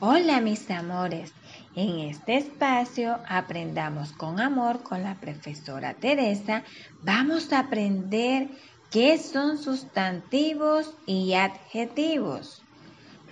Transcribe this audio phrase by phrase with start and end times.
[0.00, 1.32] Hola mis amores,
[1.74, 6.62] en este espacio aprendamos con amor con la profesora Teresa.
[7.02, 8.46] Vamos a aprender
[8.92, 12.62] qué son sustantivos y adjetivos.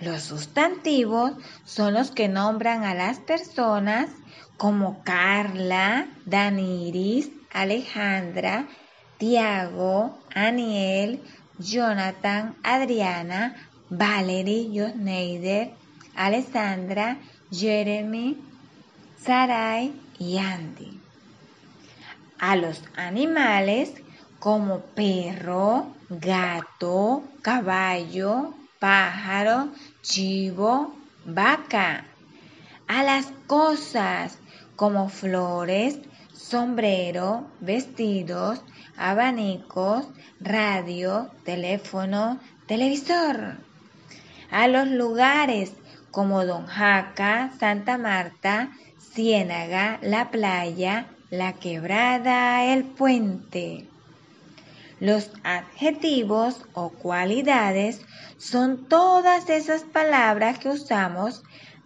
[0.01, 1.31] Los sustantivos
[1.63, 4.09] son los que nombran a las personas
[4.57, 8.67] como Carla, Daniris, Alejandra,
[9.17, 11.21] Tiago, Aniel,
[11.59, 13.55] Jonathan, Adriana,
[13.89, 15.71] Valerie, Josneider,
[16.17, 17.19] Alessandra,
[17.51, 18.37] Jeremy,
[19.23, 20.99] Sarai y Andy.
[22.39, 23.93] A los animales
[24.39, 29.69] como perro, gato, caballo, pájaro,
[30.01, 32.05] chivo, vaca.
[32.87, 34.39] A las cosas
[34.75, 35.99] como flores,
[36.33, 38.61] sombrero, vestidos,
[38.97, 40.07] abanicos,
[40.39, 43.57] radio, teléfono, televisor.
[44.49, 45.73] A los lugares
[46.11, 53.87] como Don Jaca, Santa Marta, Ciénaga, La Playa, La Quebrada, El Puente.
[54.99, 58.01] Los adjetivos o cualidades
[58.37, 61.43] son todas esas palabras que usamos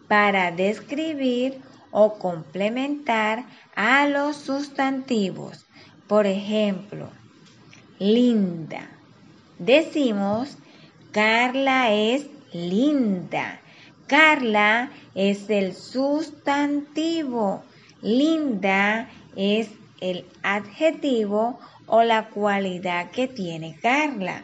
[0.08, 3.46] para describir o complementar
[3.76, 5.66] a los sustantivos.
[6.08, 7.10] Por ejemplo,
[8.00, 8.90] linda.
[9.60, 10.58] Decimos,
[11.12, 13.60] Carla es linda.
[14.12, 17.64] Carla es el sustantivo.
[18.02, 19.70] Linda es
[20.02, 24.44] el adjetivo o la cualidad que tiene Carla.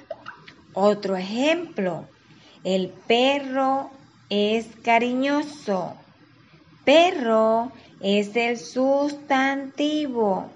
[0.73, 2.08] Otro ejemplo,
[2.64, 3.92] el perro
[4.30, 5.98] es cariñoso.
[6.86, 10.50] Perro es el sustantivo.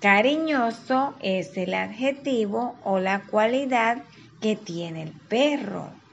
[0.00, 4.02] Cariñoso es el adjetivo o la cualidad
[4.40, 6.03] que tiene el perro.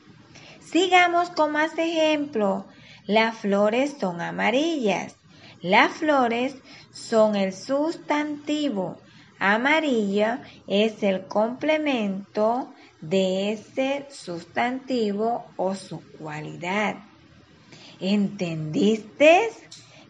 [0.72, 2.64] Sigamos con más ejemplos.
[3.06, 5.16] Las flores son amarillas.
[5.62, 6.56] Las flores
[6.92, 8.98] son el sustantivo.
[9.38, 16.96] Amarilla es el complemento de ese sustantivo o su cualidad.
[18.00, 19.50] ¿Entendiste?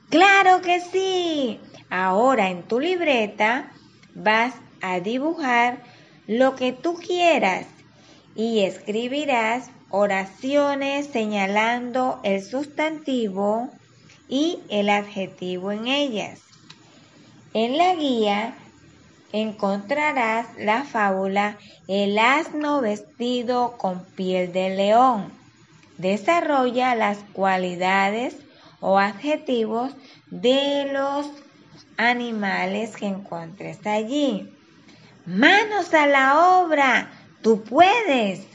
[0.09, 1.59] Claro que sí.
[1.89, 3.71] Ahora en tu libreta
[4.13, 5.81] vas a dibujar
[6.27, 7.66] lo que tú quieras
[8.35, 13.69] y escribirás oraciones señalando el sustantivo
[14.28, 16.40] y el adjetivo en ellas.
[17.53, 18.56] En la guía
[19.34, 21.57] encontrarás la fábula
[21.88, 25.31] El asno vestido con piel de león.
[25.97, 28.38] Desarrolla las cualidades
[28.80, 29.94] o adjetivos
[30.30, 31.28] de los
[31.97, 34.50] animales que encuentres allí.
[35.25, 38.50] Manos a la obra, tú puedes.